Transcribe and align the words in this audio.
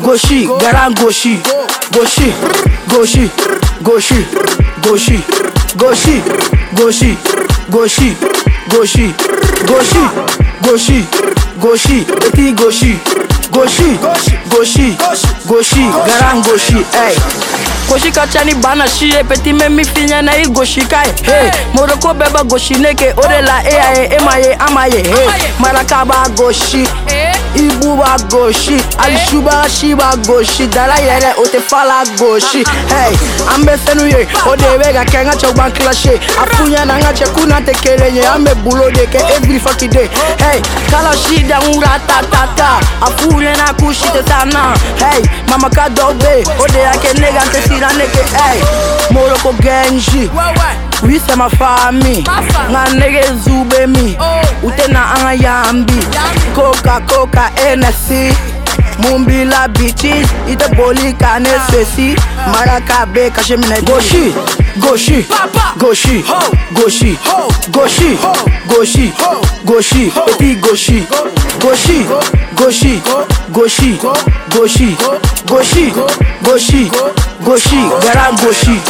Garan 0.00 0.94
Goshi, 0.94 1.36
Goshi, 1.92 2.32
Goshi, 2.88 3.28
Goshi, 3.82 4.24
Goshi, 4.82 5.18
Goshi, 5.76 6.22
Goshi, 6.74 7.16
Goshi, 7.70 8.16
Goshi, 8.68 9.14
Goshi, 9.66 10.04
Goshi, 10.62 11.06
Goshi, 11.60 12.04
Petit 12.04 12.52
Goshi, 12.54 12.98
Goshi, 13.52 13.98
Goshi, 14.48 14.96
Goshi, 15.46 15.84
Garan 16.06 16.42
Goshi, 16.42 16.82
hey. 16.92 17.14
Goshi 17.88 18.10
ka 18.10 18.26
ca 18.26 18.44
ni 18.44 18.54
bana 18.54 18.88
si 18.88 19.10
ye 19.10 19.22
petit 19.22 19.52
mɛ 19.52 19.68
min 19.68 19.84
fi 19.84 20.06
ɲɛna 20.06 20.32
i 20.40 20.46
gosi 20.48 20.80
ka 20.88 21.02
ye 21.04 21.12
hey. 21.24 21.50
moroko 21.74 22.14
bɛɛ 22.14 22.30
bɛ 22.32 22.48
gosi 22.48 22.78
ne 22.80 22.94
ke 22.94 23.12
o 23.18 23.22
de 23.28 23.42
la 23.42 23.60
e 23.60 23.74
y'a 23.74 23.92
ye 23.98 24.16
e 24.16 24.18
ma 24.24 24.36
ye 24.38 24.52
an 24.54 24.72
ma 24.72 24.84
ye 24.86 25.02
hey. 25.02 25.52
maraka 25.58 26.04
b'a 26.06 26.28
gosi 26.34 26.86
ibu 26.86 27.41
Ibu 27.54 27.98
wa 28.00 28.16
goshi 28.30 28.80
alishuba 28.98 29.68
shiba 29.70 30.16
goshi 30.26 30.66
dala 30.66 30.96
yere 30.98 31.34
o 31.38 31.44
te 31.46 31.60
fala 31.60 32.04
goshi 32.18 32.64
hey 32.88 33.12
ambe 33.54 33.76
fenu 33.84 34.06
ye 34.06 34.26
o 34.50 34.56
de 34.56 34.66
wega 34.80 35.04
ke 35.04 35.20
nga 35.24 35.36
chogban 35.36 35.70
clashe 35.72 36.18
afunya 36.42 36.84
na 36.84 36.98
nga 36.98 37.12
che 37.12 37.24
kuna 37.34 37.60
te 37.60 37.72
kere 37.72 38.12
nye 38.12 38.24
ambe 38.26 38.54
bulo 38.64 38.90
de 38.90 39.02
every 39.36 39.58
fucking 39.58 39.90
day. 39.90 40.08
Hey 40.38 40.60
kala 40.90 41.14
shi 41.16 41.42
da 41.42 41.60
ngura 41.60 42.00
ta 42.06 42.22
ta 42.30 42.46
ta. 42.56 42.80
Afunya 43.00 43.54
na 43.56 43.72
kushi 43.74 44.08
te 44.12 44.22
sana. 44.28 44.74
Hey 44.96 45.22
mama 45.48 45.68
ka 45.70 45.88
dobe 45.88 46.44
o 46.58 46.66
de 46.72 46.86
ake 46.88 47.12
nega 47.20 47.44
te 47.52 47.60
sira 47.68 47.92
neke 47.92 48.22
hey. 48.32 48.60
Moroko 49.12 49.52
genji. 49.60 50.30
uyise 51.02 51.34
mafami 51.36 52.24
nganekeza 52.70 53.50
ubemi 53.60 54.16
utena 54.62 55.10
angayambi 55.14 55.94
coca 56.54 57.00
coca 57.06 57.50
nc 57.76 58.34
mumbila 58.98 59.68
bitches 59.68 60.28
itebolikane 60.52 61.48
sesi. 61.70 62.16
Marakabe 62.52 63.30
kashemine 63.30 63.80
goshi. 63.82 64.34
Goshi. 64.76 65.26
Goshi. 65.78 66.24
Goshi. 66.72 67.18
Goshi. 67.70 68.18
Goshi. 68.66 69.12
Goshi. 69.64 70.12
Eti 70.30 70.54
goshi. 70.56 71.06
Goshi. 71.60 72.06
Goshi. 72.56 73.02
Goshi. 73.52 73.98
Goshi. 74.50 74.96
Goshi. 75.48 75.92
Goshi. 76.44 76.90
Goshi. 77.44 77.80
Garan 78.02 78.36
goshi. 78.36 78.80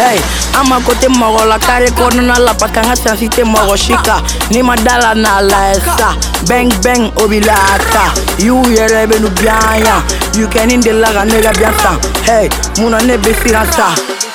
Hey, 0.00 0.16
ama 0.58 0.80
kote 0.80 1.08
mɔgɔ 1.08 1.44
la 1.44 1.58
kare 1.58 1.88
kɔnɔna 1.90 2.38
la 2.38 2.54
parce 2.54 2.72
que 2.72 2.78
an 2.80 2.88
ka 2.88 2.94
sansi 2.96 3.28
tɛ 3.28 3.42
mɔgɔ 3.44 3.76
si 3.76 3.92
kan 4.02 4.22
n'i 4.50 4.62
ma 4.62 4.74
da 4.76 4.96
la 4.96 5.14
n'a 5.14 5.42
layɛ 5.42 5.74
sa 5.98 6.16
bɛng 6.48 6.70
bɛng 6.80 7.12
o 7.22 7.28
bi 7.28 7.40
la 7.40 7.54
ta 7.92 8.04
y'u 8.38 8.62
yɛrɛ 8.62 9.06
bɛ 9.10 9.20
nu 9.20 9.28
biyan 9.28 9.84
yan 9.84 10.00
you 10.38 10.46
kɛnin 10.48 10.80
de 10.80 10.92
la 10.92 11.12
ka 11.12 11.24
ne 11.24 11.42
ka 11.42 11.52
biyan 11.52 11.74
san 11.82 12.00
hey 12.24 12.48
munna 12.78 12.98
ne 13.02 13.18
bɛ 13.18 13.30
siran 13.42 13.66
sa 13.76 13.92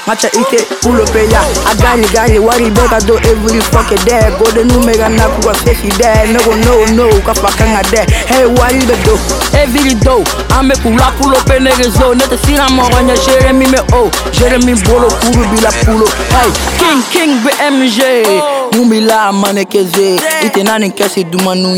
Acha 0.08 0.28
ite 0.32 0.66
ulopeya 0.90 1.42
agani 1.72 2.08
gani 2.08 2.40
wari 2.40 2.70
beka 2.72 3.00
do 3.08 3.18
every 3.18 3.60
fucking 3.62 4.06
day. 4.06 4.30
Gode 4.40 4.64
numega 4.64 5.10
na 5.10 5.28
kuwa 5.28 5.54
fake 5.54 5.98
day 5.98 6.32
no 6.34 6.40
no 6.56 6.86
no 6.96 7.22
kafakanga 7.22 7.82
day 7.92 8.06
hey 8.28 8.46
wari 8.46 8.80
be 8.86 8.96
do. 9.04 9.18
Every 9.58 9.94
do. 9.96 10.24
Ame 10.60 10.76
kula 10.76 11.12
pulo 11.18 11.38
pe 11.46 11.60
nege 11.60 11.90
zo 11.90 12.14
nete 12.14 12.38
sina 12.46 12.70
moranya 12.70 13.16
Jeremy 13.26 13.66
me 13.68 13.78
oh. 13.94 14.12
Jeremy 14.32 14.76
bolo 14.86 15.08
kuru 15.10 15.46
bila 15.50 15.72
pulo. 15.86 16.06
Hey 16.30 16.52
king 16.78 17.02
king 17.12 17.40
BMJ 17.44 18.26
oh. 18.28 18.70
Mumbila 18.74 19.32
manekeze. 19.34 20.20
Ite 20.46 20.64
nani 20.64 20.92
kesi 20.92 21.24
dumanu 21.24 21.76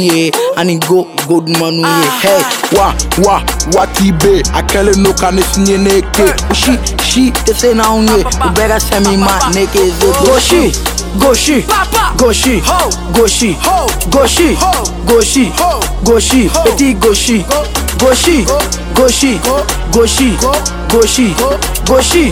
ani 0.57 0.77
go 0.79 1.07
go 1.27 1.39
dumanu 1.41 1.83
ah. 1.85 2.19
hey 2.21 2.43
wa 2.77 2.93
wa 3.23 3.41
wati 3.75 4.11
be 4.11 4.41
akele 4.53 4.93
no 4.97 5.13
kanisnye 5.13 5.77
neke 5.77 6.23
ushi 6.51 6.71
ne 7.17 7.31
ke 7.31 7.41
si 7.43 7.43
si 7.43 7.43
tɛ 7.45 7.53
se 7.59 7.73
n'anw 7.73 8.01
ye 8.03 8.23
u 8.23 8.49
bɛɛ 8.55 8.67
ka 8.67 8.77
sɛmi 8.77 9.17
ma 9.17 9.33
ne 9.53 9.65
keze 9.65 10.07
gosi 10.25 10.71
gosi 11.19 11.65
gosi 12.17 12.61
gosi 13.13 13.57
gosi 14.11 14.57
gosi 15.05 15.51
gosi 16.03 16.49
petit 16.63 16.93
gosi 16.99 17.45
gosi 17.99 18.45
gosi 18.95 19.39
gosi 19.91 20.37
gosi 20.91 21.33
gosi 21.85 22.31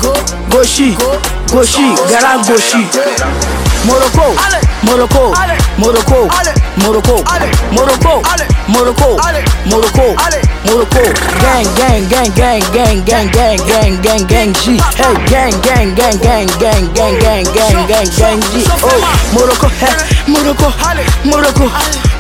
gosi 0.50 0.96
gosi 1.52 1.86
garan 2.10 2.42
gosi 2.48 2.82
Morocco, 3.86 4.34
Morocco, 4.86 5.34
Morocco, 5.78 6.28
Morocco, 6.78 7.24
Morocco, 7.72 8.22
Morocco, 8.68 9.18
Morocco, 9.66 10.16
Morocco, 10.66 11.02
gang, 11.42 11.66
gang, 11.76 12.08
gang, 12.08 12.32
gang, 12.34 12.62
gang, 12.72 13.04
gang, 13.04 13.32
gang, 13.32 13.58
gang, 13.66 14.02
gang, 14.02 14.28
gang, 14.28 14.54
G, 14.54 14.78
hey, 14.96 15.16
gang, 15.26 15.52
gang, 15.62 15.94
gang, 15.96 16.18
gang, 16.20 16.48
gang, 16.60 16.86
gang, 16.94 17.18
gang, 17.20 17.44
gang, 17.54 17.88
gang, 17.88 18.10
gang, 18.18 18.42
G, 18.42 18.64
oh, 18.84 19.02
Morocco, 19.34 19.68
hey, 19.80 19.96
Morocco, 20.28 20.70
Morocco, 21.26 21.66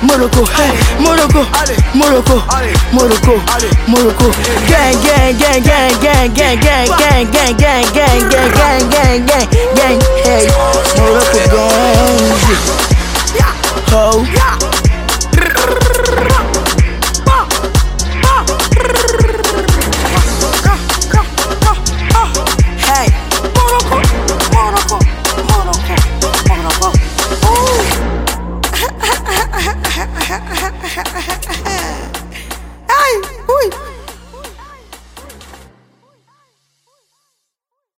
Morocco, 0.01 0.45
hey, 0.45 0.73
Morocco, 0.99 1.43
Morocco, 1.93 2.37
Morocco, 2.91 3.35
Morocco, 3.87 4.31
gang, 4.67 4.95
gang, 5.05 5.37
gang, 5.37 5.61
gang, 5.63 5.93
gang, 6.01 6.33
gang, 6.33 6.59
gang, 6.59 6.89
gang, 6.89 7.25
gang, 7.25 7.55
gang, 7.57 7.85
gang, 7.93 8.29
gang, 8.29 8.49
gang, 8.49 8.89
gang, 8.89 9.25
gang, 9.25 9.55
gang, 9.75 9.99
hey, 10.25 10.47
Morocco, 10.97 11.39
gang, 11.49 11.74
cold. 13.95 14.44